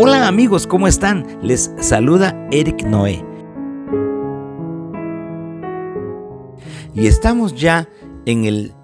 [0.00, 1.26] Hola amigos, ¿cómo están?
[1.42, 3.24] Les saluda Eric Noé.
[6.94, 7.88] Y estamos ya
[8.24, 8.74] en el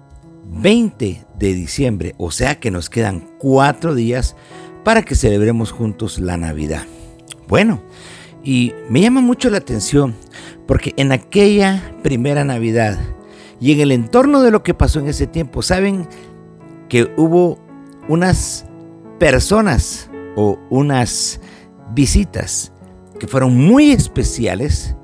[0.43, 4.35] 20 de diciembre, o sea que nos quedan cuatro días
[4.83, 6.83] para que celebremos juntos la Navidad.
[7.47, 7.81] Bueno,
[8.43, 10.15] y me llama mucho la atención
[10.67, 12.99] porque en aquella primera Navidad
[13.61, 16.09] y en el entorno de lo que pasó en ese tiempo, saben
[16.89, 17.57] que hubo
[18.09, 18.65] unas
[19.17, 21.39] personas o unas
[21.93, 22.71] visitas
[23.19, 24.95] que fueron muy especiales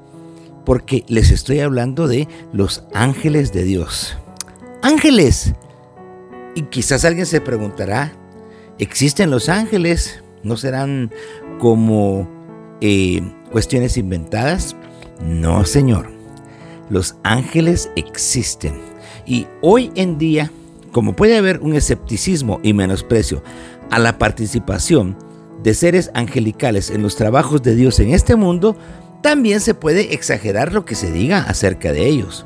[0.65, 4.17] porque les estoy hablando de los ángeles de Dios.
[4.81, 5.53] Ángeles.
[6.55, 8.11] Y quizás alguien se preguntará,
[8.77, 10.23] ¿existen los ángeles?
[10.43, 11.11] ¿No serán
[11.59, 12.27] como
[12.81, 13.21] eh,
[13.51, 14.75] cuestiones inventadas?
[15.23, 16.11] No, Señor.
[16.89, 18.73] Los ángeles existen.
[19.25, 20.51] Y hoy en día,
[20.91, 23.41] como puede haber un escepticismo y menosprecio
[23.91, 25.17] a la participación
[25.63, 28.75] de seres angelicales en los trabajos de Dios en este mundo,
[29.21, 32.45] también se puede exagerar lo que se diga acerca de ellos.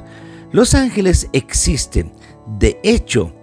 [0.51, 2.11] Los ángeles existen.
[2.59, 3.33] De hecho,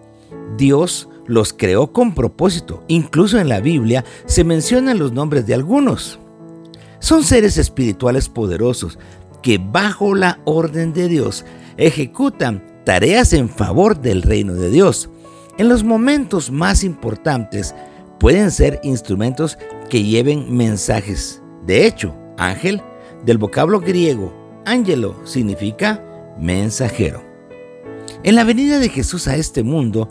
[0.56, 2.84] Dios los creó con propósito.
[2.88, 6.18] Incluso en la Biblia se mencionan los nombres de algunos.
[6.98, 8.98] Son seres espirituales poderosos
[9.42, 11.44] que bajo la orden de Dios
[11.76, 15.08] ejecutan tareas en favor del reino de Dios.
[15.58, 17.74] En los momentos más importantes,
[18.22, 19.58] pueden ser instrumentos
[19.90, 21.42] que lleven mensajes.
[21.66, 22.80] De hecho, ángel,
[23.24, 24.32] del vocablo griego,
[24.64, 26.00] ángelo, significa
[26.38, 27.20] mensajero.
[28.22, 30.08] En la venida de Jesús a este mundo,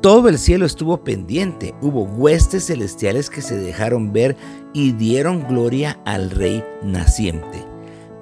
[0.00, 1.72] todo el cielo estuvo pendiente.
[1.80, 4.36] Hubo huestes celestiales que se dejaron ver
[4.72, 7.64] y dieron gloria al Rey naciente.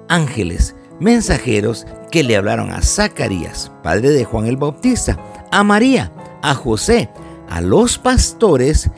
[0.07, 5.17] Ángeles, mensajeros que le hablaron a Zacarías, padre de Juan el Bautista,
[5.49, 7.09] a María, a José,
[7.49, 8.91] a los pastores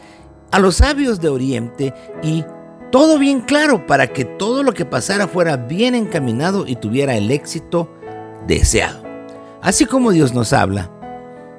[0.54, 2.46] a los sabios de Oriente y
[2.92, 7.31] todo bien claro para que todo lo que pasara fuera bien encaminado y tuviera el
[7.31, 7.91] éxito
[8.46, 9.02] deseado.
[9.63, 10.92] Así como Dios nos habla,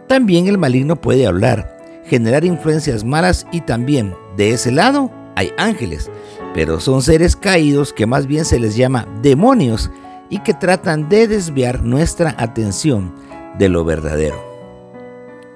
[0.07, 6.09] también el maligno puede hablar, generar influencias malas y también de ese lado hay ángeles,
[6.55, 9.91] pero son seres caídos que más bien se les llama demonios
[10.31, 13.13] y que tratan de desviar nuestra atención
[13.59, 14.41] de lo verdadero.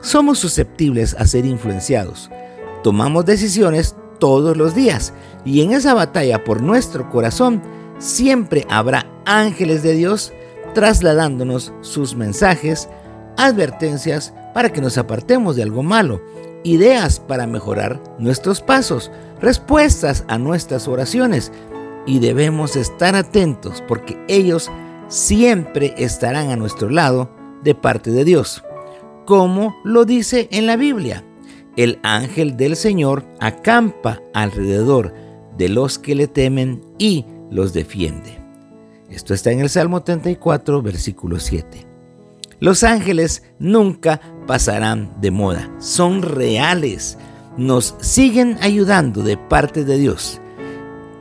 [0.00, 2.30] Somos susceptibles a ser influenciados,
[2.88, 5.12] tomamos decisiones todos los días.
[5.44, 7.60] Y en esa batalla por nuestro corazón
[7.98, 10.32] siempre habrá ángeles de Dios
[10.72, 12.88] trasladándonos sus mensajes,
[13.36, 16.22] advertencias para que nos apartemos de algo malo,
[16.64, 21.52] ideas para mejorar nuestros pasos, respuestas a nuestras oraciones.
[22.06, 24.70] Y debemos estar atentos porque ellos
[25.08, 27.28] siempre estarán a nuestro lado
[27.62, 28.64] de parte de Dios,
[29.26, 31.27] como lo dice en la Biblia
[31.78, 35.14] el ángel del Señor acampa alrededor
[35.56, 38.36] de los que le temen y los defiende.
[39.08, 41.86] Esto está en el Salmo 34, versículo 7.
[42.58, 47.16] Los ángeles nunca pasarán de moda, son reales,
[47.56, 50.40] nos siguen ayudando de parte de Dios.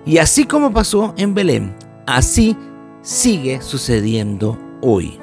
[0.07, 1.75] Y así como pasó en Belén,
[2.07, 2.57] así
[3.03, 5.19] sigue sucediendo hoy.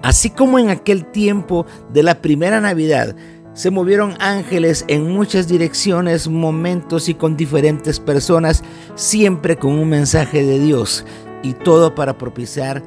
[0.00, 3.16] Así como en aquel tiempo de la primera Navidad,
[3.58, 8.62] se movieron ángeles en muchas direcciones, momentos y con diferentes personas,
[8.94, 11.04] siempre con un mensaje de Dios
[11.42, 12.84] y todo para propiciar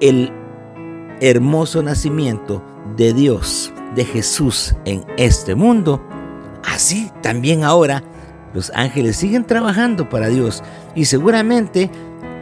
[0.00, 0.32] el
[1.20, 2.64] hermoso nacimiento
[2.96, 6.02] de Dios, de Jesús en este mundo.
[6.64, 8.02] Así también ahora
[8.54, 10.62] los ángeles siguen trabajando para Dios
[10.94, 11.90] y seguramente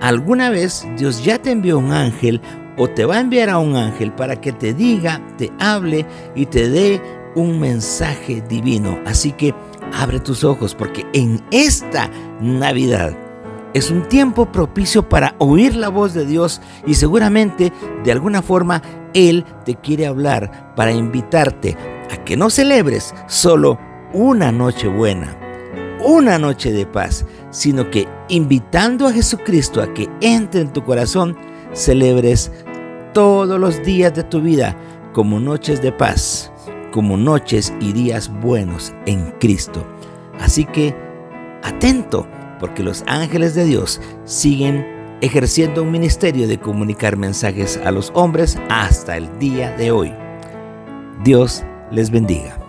[0.01, 2.41] alguna vez Dios ya te envió un ángel
[2.77, 6.47] o te va a enviar a un ángel para que te diga, te hable y
[6.47, 8.99] te dé un mensaje divino.
[9.07, 9.55] Así que
[9.95, 12.11] abre tus ojos porque en esta
[12.41, 13.17] Navidad
[13.75, 17.73] es un tiempo propicio para oír la voz de Dios y seguramente
[18.03, 18.83] de alguna forma
[19.15, 21.77] Él te quiere hablar para invitarte
[22.11, 23.79] a que no celebres solo
[24.13, 25.37] una noche buena,
[26.05, 31.37] una noche de paz, sino que invitando a Jesucristo a que entre en tu corazón,
[31.73, 32.51] celebres
[33.13, 34.77] todos los días de tu vida
[35.13, 36.48] como noches de paz
[36.93, 39.87] como noches y días buenos en Cristo.
[40.41, 40.95] Así que
[41.63, 42.27] atento,
[42.61, 44.87] porque los ángeles de Dios siguen
[45.21, 50.13] ejerciendo un ministerio de comunicar mensajes a los hombres hasta el día de hoy.
[51.25, 52.68] Dios les bendiga.